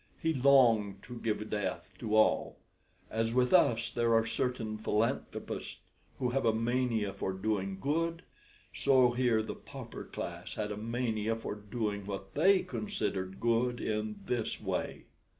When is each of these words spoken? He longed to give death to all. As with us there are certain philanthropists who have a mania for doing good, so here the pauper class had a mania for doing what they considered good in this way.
He 0.19 0.33
longed 0.33 1.03
to 1.03 1.19
give 1.19 1.47
death 1.51 1.93
to 1.99 2.15
all. 2.15 2.57
As 3.11 3.35
with 3.35 3.53
us 3.53 3.91
there 3.91 4.15
are 4.15 4.25
certain 4.25 4.79
philanthropists 4.79 5.77
who 6.17 6.31
have 6.31 6.43
a 6.43 6.51
mania 6.51 7.13
for 7.13 7.31
doing 7.33 7.77
good, 7.79 8.23
so 8.73 9.11
here 9.11 9.43
the 9.43 9.53
pauper 9.53 10.03
class 10.05 10.55
had 10.55 10.71
a 10.71 10.75
mania 10.77 11.35
for 11.35 11.53
doing 11.53 12.07
what 12.07 12.33
they 12.33 12.63
considered 12.63 13.39
good 13.39 13.79
in 13.79 14.15
this 14.25 14.59
way. 14.59 15.05